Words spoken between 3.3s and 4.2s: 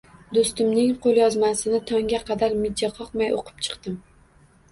oʻqib chiqdim.